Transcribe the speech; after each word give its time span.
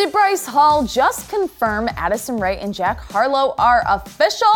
Did 0.00 0.12
Bryce 0.12 0.46
Hall 0.46 0.82
just 0.86 1.28
confirm 1.28 1.86
Addison 1.94 2.40
Rae 2.40 2.56
and 2.56 2.72
Jack 2.72 2.98
Harlow 3.00 3.54
are 3.58 3.82
official? 3.86 4.48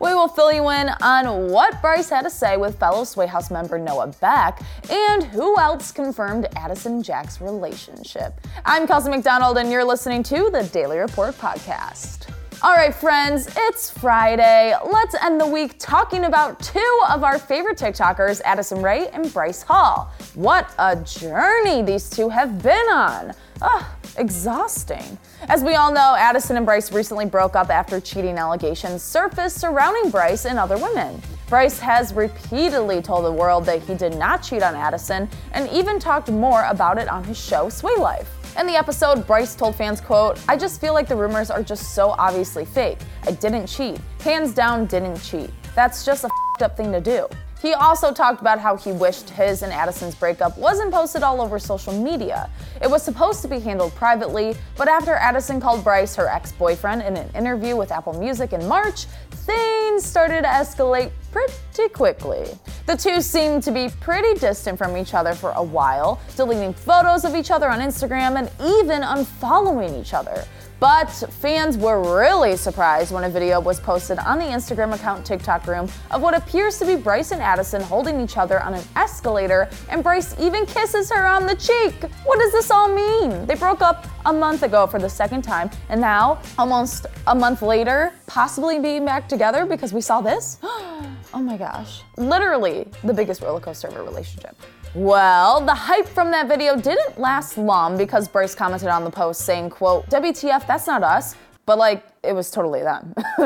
We 0.00 0.14
will 0.14 0.28
fill 0.28 0.52
you 0.52 0.70
in 0.70 0.90
on 1.02 1.50
what 1.50 1.82
Bryce 1.82 2.08
had 2.08 2.22
to 2.22 2.30
say 2.30 2.56
with 2.56 2.78
fellow 2.78 3.02
Sway 3.02 3.26
House 3.26 3.50
member 3.50 3.80
Noah 3.80 4.14
Beck 4.20 4.62
and 4.88 5.24
who 5.24 5.58
else 5.58 5.90
confirmed 5.90 6.46
Addison 6.54 7.02
Jack's 7.02 7.40
relationship. 7.40 8.40
I'm 8.64 8.86
Kelsey 8.86 9.10
McDonald, 9.10 9.58
and 9.58 9.72
you're 9.72 9.84
listening 9.84 10.22
to 10.22 10.50
the 10.52 10.62
Daily 10.72 10.98
Report 10.98 11.34
Podcast. 11.34 12.31
All 12.64 12.74
right, 12.74 12.94
friends, 12.94 13.48
it's 13.56 13.90
Friday. 13.90 14.72
Let's 14.88 15.16
end 15.16 15.40
the 15.40 15.46
week 15.48 15.74
talking 15.80 16.26
about 16.26 16.60
two 16.60 17.00
of 17.10 17.24
our 17.24 17.36
favorite 17.36 17.76
TikTokers, 17.76 18.40
Addison 18.44 18.80
Rae 18.80 19.08
and 19.08 19.32
Bryce 19.32 19.64
Hall. 19.64 20.12
What 20.36 20.72
a 20.78 20.94
journey 20.94 21.82
these 21.82 22.08
two 22.08 22.28
have 22.28 22.62
been 22.62 22.86
on. 22.88 23.32
Ugh, 23.62 23.84
exhausting. 24.16 25.18
As 25.48 25.64
we 25.64 25.74
all 25.74 25.92
know, 25.92 26.14
Addison 26.16 26.56
and 26.56 26.64
Bryce 26.64 26.92
recently 26.92 27.26
broke 27.26 27.56
up 27.56 27.68
after 27.68 27.98
cheating 28.00 28.38
allegations 28.38 29.02
surfaced 29.02 29.58
surrounding 29.58 30.12
Bryce 30.12 30.44
and 30.44 30.56
other 30.56 30.78
women. 30.78 31.20
Bryce 31.48 31.80
has 31.80 32.14
repeatedly 32.14 33.02
told 33.02 33.24
the 33.24 33.32
world 33.32 33.66
that 33.66 33.82
he 33.82 33.94
did 33.96 34.14
not 34.14 34.40
cheat 34.40 34.62
on 34.62 34.76
Addison 34.76 35.28
and 35.50 35.68
even 35.70 35.98
talked 35.98 36.30
more 36.30 36.64
about 36.66 36.96
it 36.96 37.08
on 37.08 37.24
his 37.24 37.44
show 37.44 37.68
Sway 37.68 37.96
Life. 37.96 38.30
In 38.58 38.66
the 38.66 38.76
episode, 38.76 39.26
Bryce 39.26 39.54
told 39.54 39.76
fans, 39.76 40.00
quote, 40.00 40.38
I 40.46 40.58
just 40.58 40.78
feel 40.78 40.92
like 40.92 41.08
the 41.08 41.16
rumors 41.16 41.50
are 41.50 41.62
just 41.62 41.94
so 41.94 42.10
obviously 42.18 42.66
fake. 42.66 42.98
I 43.24 43.32
didn't 43.32 43.66
cheat. 43.66 43.98
Hands 44.20 44.52
down, 44.52 44.86
didn't 44.86 45.20
cheat. 45.22 45.50
That's 45.74 46.04
just 46.04 46.24
a 46.24 46.30
up 46.60 46.76
thing 46.76 46.92
to 46.92 47.00
do. 47.00 47.26
He 47.60 47.74
also 47.74 48.12
talked 48.12 48.40
about 48.40 48.58
how 48.58 48.76
he 48.76 48.92
wished 48.92 49.30
his 49.30 49.62
and 49.62 49.72
Addison's 49.72 50.14
breakup 50.14 50.58
wasn't 50.58 50.92
posted 50.92 51.22
all 51.22 51.40
over 51.40 51.58
social 51.58 51.92
media. 51.92 52.50
It 52.80 52.90
was 52.90 53.02
supposed 53.02 53.40
to 53.42 53.48
be 53.48 53.58
handled 53.58 53.94
privately, 53.94 54.54
but 54.76 54.86
after 54.86 55.14
Addison 55.14 55.60
called 55.60 55.82
Bryce 55.82 56.14
her 56.16 56.28
ex 56.28 56.52
boyfriend 56.52 57.02
in 57.02 57.16
an 57.16 57.30
interview 57.34 57.76
with 57.76 57.90
Apple 57.90 58.12
Music 58.12 58.52
in 58.52 58.66
March, 58.68 59.06
things 59.30 60.04
started 60.04 60.42
to 60.42 60.48
escalate 60.48 61.10
pretty 61.30 61.88
quickly. 61.92 62.46
The 62.84 62.96
two 62.96 63.20
seemed 63.20 63.62
to 63.62 63.70
be 63.70 63.90
pretty 64.00 64.38
distant 64.40 64.76
from 64.76 64.96
each 64.96 65.14
other 65.14 65.34
for 65.34 65.52
a 65.52 65.62
while, 65.62 66.20
deleting 66.34 66.74
photos 66.74 67.24
of 67.24 67.36
each 67.36 67.52
other 67.52 67.70
on 67.70 67.78
Instagram 67.78 68.36
and 68.36 68.50
even 68.60 69.02
unfollowing 69.02 70.00
each 70.00 70.14
other. 70.14 70.44
But 70.80 71.06
fans 71.06 71.78
were 71.78 72.02
really 72.18 72.56
surprised 72.56 73.12
when 73.12 73.22
a 73.22 73.30
video 73.30 73.60
was 73.60 73.78
posted 73.78 74.18
on 74.18 74.40
the 74.40 74.46
Instagram 74.46 74.92
account 74.92 75.24
TikTok 75.24 75.68
Room 75.68 75.88
of 76.10 76.22
what 76.22 76.34
appears 76.34 76.80
to 76.80 76.84
be 76.84 76.96
Bryce 76.96 77.30
and 77.30 77.40
Addison 77.40 77.80
holding 77.80 78.20
each 78.20 78.36
other 78.36 78.60
on 78.60 78.74
an 78.74 78.82
escalator, 78.96 79.70
and 79.88 80.02
Bryce 80.02 80.34
even 80.40 80.66
kisses 80.66 81.08
her 81.12 81.24
on 81.24 81.46
the 81.46 81.54
cheek. 81.54 81.94
What 82.24 82.40
does 82.40 82.50
this 82.50 82.72
all 82.72 82.92
mean? 82.92 83.46
They 83.46 83.54
broke 83.54 83.80
up 83.80 84.08
a 84.26 84.32
month 84.32 84.64
ago 84.64 84.88
for 84.88 84.98
the 84.98 85.08
second 85.08 85.42
time, 85.42 85.70
and 85.88 86.00
now, 86.00 86.42
almost 86.58 87.06
a 87.28 87.34
month 87.34 87.62
later, 87.62 88.12
possibly 88.26 88.80
being 88.80 89.04
back 89.04 89.28
together 89.28 89.66
because 89.66 89.92
we 89.92 90.00
saw 90.00 90.20
this? 90.20 90.58
oh 91.34 91.42
my 91.42 91.56
gosh. 91.56 92.02
Literally 92.16 92.86
the 93.04 93.14
biggest 93.14 93.42
roller 93.42 93.60
coaster 93.60 93.88
of 93.88 93.96
a 93.96 94.02
relationship. 94.02 94.56
Well, 94.94 95.64
the 95.64 95.74
hype 95.74 96.06
from 96.06 96.30
that 96.32 96.48
video 96.48 96.76
didn't 96.76 97.18
last 97.18 97.56
long 97.56 97.96
because 97.96 98.28
Bryce 98.28 98.54
commented 98.54 98.88
on 98.88 99.04
the 99.04 99.10
post 99.10 99.42
saying, 99.42 99.70
quote, 99.70 100.06
WTF, 100.10 100.66
that's 100.66 100.86
not 100.86 101.02
us. 101.02 101.34
But 101.64 101.78
like, 101.78 102.04
it 102.24 102.34
was 102.34 102.50
totally 102.50 102.82
them. 102.82 103.14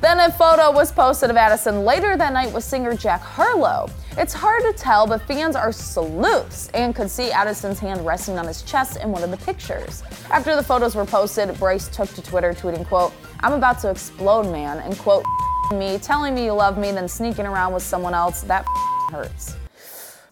then 0.00 0.20
a 0.20 0.30
photo 0.30 0.70
was 0.70 0.92
posted 0.92 1.30
of 1.30 1.36
Addison 1.36 1.84
later 1.84 2.16
that 2.16 2.32
night 2.32 2.52
with 2.52 2.62
singer 2.62 2.96
Jack 2.96 3.20
Harlow. 3.20 3.90
It's 4.16 4.32
hard 4.32 4.62
to 4.62 4.72
tell, 4.72 5.06
but 5.06 5.20
fans 5.22 5.56
are 5.56 5.72
sleuths 5.72 6.70
and 6.74 6.94
could 6.94 7.10
see 7.10 7.32
Addison's 7.32 7.80
hand 7.80 8.06
resting 8.06 8.38
on 8.38 8.46
his 8.46 8.62
chest 8.62 8.98
in 8.98 9.10
one 9.10 9.24
of 9.24 9.32
the 9.32 9.36
pictures. 9.38 10.04
After 10.30 10.54
the 10.54 10.62
photos 10.62 10.94
were 10.94 11.04
posted, 11.04 11.58
Bryce 11.58 11.88
took 11.88 12.08
to 12.10 12.22
Twitter 12.22 12.52
tweeting, 12.52 12.86
quote, 12.86 13.12
I'm 13.40 13.52
about 13.52 13.80
to 13.80 13.90
explode, 13.90 14.44
man, 14.44 14.78
and 14.78 14.96
quote, 14.98 15.24
me, 15.72 15.98
telling 15.98 16.34
me 16.34 16.44
you 16.44 16.52
love 16.52 16.78
me, 16.78 16.92
then 16.92 17.08
sneaking 17.08 17.46
around 17.46 17.72
with 17.72 17.82
someone 17.82 18.14
else, 18.14 18.42
that 18.42 18.64
hurts. 19.10 19.56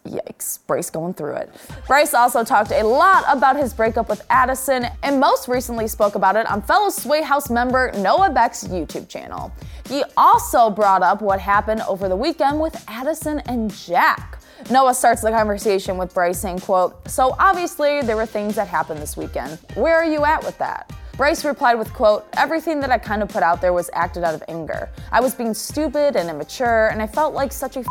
Yikes, 0.07 0.59
Bryce 0.67 0.91
going 0.91 1.15
through 1.15 1.37
it. 1.37 1.51
Bryce 1.87 2.13
also 2.13 2.45
talked 2.45 2.71
a 2.73 2.83
lot 2.83 3.25
about 3.27 3.57
his 3.57 3.73
breakup 3.73 4.09
with 4.09 4.25
Addison 4.29 4.87
and 5.03 5.19
most 5.19 5.49
recently 5.49 5.89
spoke 5.89 6.15
about 6.15 6.37
it 6.37 6.51
on 6.51 6.61
fellow 6.61 6.91
Sway 6.91 7.23
House 7.23 7.49
member 7.49 7.91
Noah 7.97 8.31
Beck's 8.31 8.65
YouTube 8.65 9.09
channel. 9.09 9.51
He 9.89 10.05
also 10.17 10.69
brought 10.69 11.03
up 11.03 11.23
what 11.23 11.41
happened 11.41 11.81
over 11.89 12.09
the 12.09 12.17
weekend 12.17 12.61
with 12.61 12.85
Addison 12.87 13.41
and 13.47 13.73
Jack. 13.73 14.41
Noah 14.71 14.95
starts 14.95 15.23
the 15.23 15.31
conversation 15.31 15.97
with 15.97 16.13
Bryce 16.13 16.39
saying, 16.39 16.61
quote, 16.61 17.09
So 17.09 17.35
obviously 17.39 18.03
there 18.03 18.17
were 18.17 18.27
things 18.27 18.57
that 18.57 18.69
happened 18.69 19.01
this 19.01 19.17
weekend. 19.17 19.59
Where 19.75 19.97
are 19.97 20.05
you 20.05 20.25
at 20.25 20.45
with 20.45 20.59
that? 20.59 20.94
Bryce 21.17 21.45
replied 21.45 21.79
with 21.79 21.93
quote, 21.93 22.27
everything 22.37 22.81
that 22.81 22.91
I 22.91 22.99
kind 22.99 23.23
of 23.23 23.29
put 23.29 23.45
out 23.45 23.61
there 23.61 23.73
was 23.73 23.89
acted 23.93 24.25
out 24.25 24.35
of 24.35 24.43
anger. 24.49 24.89
I 25.13 25.21
was 25.21 25.33
being 25.33 25.55
stupid 25.55 26.17
and 26.17 26.29
immature 26.29 26.89
and 26.89 27.01
I 27.01 27.07
felt 27.07 27.35
like 27.35 27.53
such 27.53 27.77
a 27.77 27.85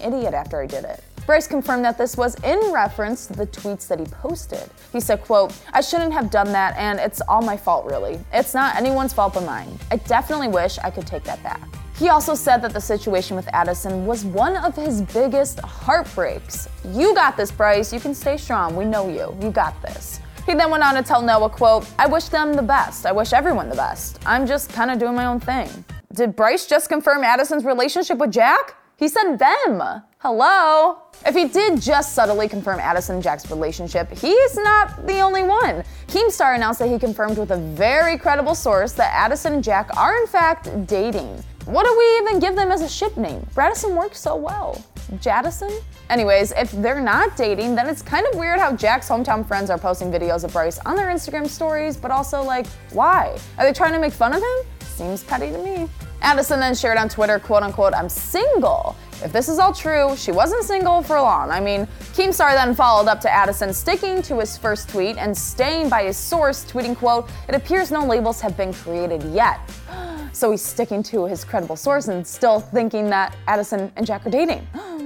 idiot 0.00 0.32
after 0.32 0.62
I 0.62 0.66
did 0.66 0.84
it. 0.84 1.02
Bryce 1.26 1.48
confirmed 1.48 1.84
that 1.84 1.98
this 1.98 2.16
was 2.16 2.36
in 2.44 2.72
reference 2.72 3.26
to 3.26 3.32
the 3.32 3.48
tweets 3.48 3.88
that 3.88 3.98
he 3.98 4.06
posted. 4.06 4.70
He 4.92 5.00
said, 5.00 5.22
quote, 5.24 5.52
I 5.72 5.80
shouldn't 5.80 6.12
have 6.12 6.30
done 6.30 6.52
that 6.52 6.76
and 6.76 7.00
it's 7.00 7.20
all 7.22 7.42
my 7.42 7.56
fault 7.56 7.84
really. 7.84 8.20
It's 8.32 8.54
not 8.54 8.76
anyone's 8.76 9.12
fault 9.12 9.34
but 9.34 9.44
mine. 9.44 9.76
I 9.90 9.96
definitely 9.96 10.48
wish 10.48 10.78
I 10.78 10.90
could 10.90 11.06
take 11.06 11.24
that 11.24 11.42
back. 11.42 11.68
He 11.96 12.10
also 12.10 12.36
said 12.36 12.58
that 12.58 12.72
the 12.72 12.80
situation 12.80 13.34
with 13.34 13.48
Addison 13.52 14.06
was 14.06 14.24
one 14.24 14.56
of 14.56 14.76
his 14.76 15.02
biggest 15.02 15.58
heartbreaks. 15.58 16.68
You 16.92 17.12
got 17.12 17.36
this, 17.36 17.50
Bryce. 17.50 17.92
You 17.92 17.98
can 17.98 18.14
stay 18.14 18.36
strong. 18.36 18.76
We 18.76 18.84
know 18.84 19.08
you. 19.08 19.36
You 19.44 19.50
got 19.50 19.82
this. 19.82 20.20
He 20.48 20.54
then 20.54 20.70
went 20.70 20.82
on 20.82 20.94
to 20.94 21.02
tell 21.02 21.20
Noah, 21.20 21.50
quote, 21.50 21.86
I 21.98 22.06
wish 22.06 22.24
them 22.28 22.54
the 22.54 22.62
best. 22.62 23.04
I 23.04 23.12
wish 23.12 23.34
everyone 23.34 23.68
the 23.68 23.76
best. 23.76 24.18
I'm 24.24 24.46
just 24.46 24.72
kind 24.72 24.90
of 24.90 24.98
doing 24.98 25.14
my 25.14 25.26
own 25.26 25.40
thing. 25.40 25.68
Did 26.14 26.34
Bryce 26.34 26.64
just 26.64 26.88
confirm 26.88 27.22
Addison's 27.22 27.66
relationship 27.66 28.16
with 28.16 28.32
Jack? 28.32 28.74
He 28.96 29.08
said 29.08 29.36
them. 29.36 29.82
Hello? 30.20 31.02
If 31.26 31.34
he 31.34 31.48
did 31.48 31.82
just 31.82 32.14
subtly 32.14 32.48
confirm 32.48 32.80
Addison 32.80 33.16
and 33.16 33.22
Jack's 33.22 33.50
relationship, 33.50 34.10
he's 34.10 34.56
not 34.56 35.06
the 35.06 35.20
only 35.20 35.42
one. 35.42 35.84
Keemstar 36.06 36.56
announced 36.56 36.78
that 36.78 36.88
he 36.88 36.98
confirmed 36.98 37.36
with 37.36 37.50
a 37.50 37.58
very 37.58 38.16
credible 38.16 38.54
source 38.54 38.92
that 38.92 39.12
Addison 39.12 39.52
and 39.52 39.62
Jack 39.62 39.94
are 39.98 40.16
in 40.16 40.26
fact 40.26 40.86
dating. 40.86 41.44
What 41.66 41.84
do 41.84 41.94
we 41.98 42.18
even 42.20 42.40
give 42.40 42.56
them 42.56 42.72
as 42.72 42.80
a 42.80 42.88
ship 42.88 43.18
name? 43.18 43.46
Bradison 43.54 43.94
works 43.94 44.18
so 44.18 44.34
well. 44.34 44.82
Jadison? 45.16 45.82
Anyways, 46.10 46.52
if 46.52 46.70
they're 46.72 47.00
not 47.00 47.36
dating, 47.36 47.74
then 47.74 47.88
it's 47.88 48.02
kind 48.02 48.26
of 48.26 48.38
weird 48.38 48.58
how 48.58 48.74
Jack's 48.74 49.08
hometown 49.08 49.46
friends 49.46 49.70
are 49.70 49.78
posting 49.78 50.10
videos 50.10 50.44
of 50.44 50.52
Bryce 50.52 50.78
on 50.80 50.96
their 50.96 51.06
Instagram 51.06 51.48
stories, 51.48 51.96
but 51.96 52.10
also 52.10 52.42
like, 52.42 52.66
why? 52.92 53.38
Are 53.58 53.64
they 53.64 53.72
trying 53.72 53.92
to 53.92 53.98
make 53.98 54.12
fun 54.12 54.32
of 54.32 54.42
him? 54.42 54.66
Seems 54.80 55.22
petty 55.22 55.50
to 55.50 55.58
me. 55.58 55.88
Addison 56.22 56.58
then 56.58 56.74
shared 56.74 56.98
on 56.98 57.08
Twitter, 57.08 57.38
quote 57.38 57.62
unquote, 57.62 57.94
I'm 57.94 58.08
single. 58.08 58.96
If 59.22 59.32
this 59.32 59.48
is 59.48 59.58
all 59.58 59.72
true, 59.72 60.14
she 60.16 60.30
wasn't 60.30 60.64
single 60.64 61.02
for 61.02 61.20
long. 61.20 61.50
I 61.50 61.60
mean, 61.60 61.86
Keemstar 62.14 62.54
then 62.54 62.74
followed 62.74 63.08
up 63.08 63.20
to 63.22 63.30
Addison 63.30 63.72
sticking 63.72 64.22
to 64.22 64.38
his 64.38 64.56
first 64.56 64.88
tweet 64.88 65.16
and 65.16 65.36
staying 65.36 65.88
by 65.88 66.04
his 66.04 66.16
source, 66.16 66.64
tweeting, 66.64 66.96
quote, 66.96 67.28
It 67.48 67.54
appears 67.54 67.90
no 67.90 68.04
labels 68.04 68.40
have 68.40 68.56
been 68.56 68.72
created 68.72 69.22
yet. 69.24 69.60
So 70.30 70.52
he's 70.52 70.62
sticking 70.62 71.02
to 71.04 71.24
his 71.24 71.42
credible 71.42 71.74
source 71.74 72.06
and 72.06 72.24
still 72.24 72.60
thinking 72.60 73.10
that 73.10 73.34
Addison 73.48 73.90
and 73.96 74.06
Jack 74.06 74.24
are 74.24 74.30
dating. 74.30 74.64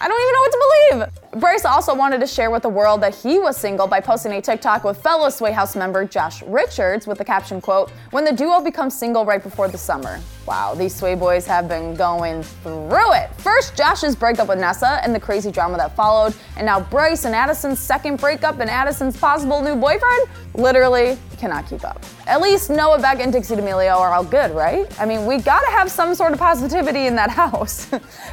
I 0.00 0.06
don't 0.08 0.20
even 0.22 0.34
know 0.34 0.40
what 0.40 0.52
to 0.52 0.60
believe. 0.66 1.27
Bryce 1.38 1.64
also 1.64 1.94
wanted 1.94 2.20
to 2.20 2.26
share 2.26 2.50
with 2.50 2.62
the 2.62 2.68
world 2.68 3.00
that 3.02 3.14
he 3.14 3.38
was 3.38 3.56
single 3.56 3.86
by 3.86 4.00
posting 4.00 4.32
a 4.32 4.40
TikTok 4.40 4.82
with 4.82 5.00
fellow 5.00 5.30
Sway 5.30 5.52
House 5.52 5.76
member 5.76 6.04
Josh 6.04 6.42
Richards 6.42 7.06
with 7.06 7.18
the 7.18 7.24
caption 7.24 7.60
quote, 7.60 7.90
"When 8.10 8.24
the 8.24 8.32
duo 8.32 8.60
becomes 8.60 8.98
single 8.98 9.24
right 9.24 9.42
before 9.42 9.68
the 9.68 9.78
summer." 9.78 10.18
Wow, 10.46 10.74
these 10.74 10.94
Sway 10.94 11.14
boys 11.14 11.46
have 11.46 11.68
been 11.68 11.94
going 11.94 12.42
through 12.42 13.12
it. 13.12 13.30
First, 13.36 13.76
Josh's 13.76 14.16
breakup 14.16 14.48
with 14.48 14.58
Nessa 14.58 14.98
and 15.04 15.14
the 15.14 15.20
crazy 15.20 15.52
drama 15.52 15.76
that 15.76 15.94
followed, 15.94 16.34
and 16.56 16.66
now 16.66 16.80
Bryce 16.80 17.24
and 17.24 17.34
Addison's 17.34 17.78
second 17.78 18.18
breakup 18.18 18.58
and 18.58 18.68
Addison's 18.68 19.16
possible 19.16 19.60
new 19.60 19.76
boyfriend. 19.76 20.28
Literally 20.54 21.18
cannot 21.38 21.68
keep 21.68 21.84
up. 21.84 22.04
At 22.26 22.40
least 22.40 22.68
Noah 22.68 22.98
Beck 22.98 23.20
and 23.20 23.32
Dixie 23.32 23.54
D'Amelio 23.54 23.96
are 23.96 24.12
all 24.12 24.24
good, 24.24 24.50
right? 24.50 24.86
I 25.00 25.06
mean, 25.06 25.24
we 25.24 25.38
gotta 25.38 25.70
have 25.70 25.88
some 25.90 26.14
sort 26.14 26.32
of 26.32 26.38
positivity 26.38 27.06
in 27.06 27.14
that 27.14 27.30
house. 27.42 27.86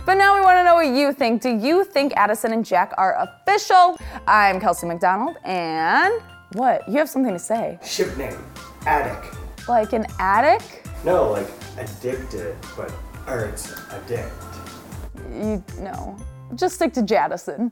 but 0.05 0.15
now 0.15 0.35
we 0.35 0.41
wanna 0.41 0.63
know 0.63 0.75
what 0.75 0.87
you 0.87 1.13
think. 1.13 1.41
Do 1.41 1.49
you 1.49 1.83
think 1.83 2.13
Addison 2.15 2.51
and 2.51 2.65
Jack 2.65 2.93
are 2.97 3.15
official? 3.19 3.97
I'm 4.27 4.59
Kelsey 4.59 4.87
McDonald, 4.87 5.37
and 5.43 6.21
what? 6.53 6.87
You 6.87 6.97
have 6.97 7.09
something 7.09 7.33
to 7.33 7.39
say. 7.39 7.79
Ship 7.83 8.15
name, 8.17 8.37
Attic. 8.85 9.33
Like 9.67 9.93
an 9.93 10.05
attic? 10.19 10.83
No, 11.03 11.31
like 11.31 11.47
addicted, 11.77 12.55
but, 12.77 12.91
or 13.27 13.45
it's 13.45 13.73
addict. 13.91 14.31
You, 15.31 15.63
no. 15.79 16.15
Just 16.55 16.75
stick 16.75 16.93
to 16.93 17.01
Jadison. 17.01 17.71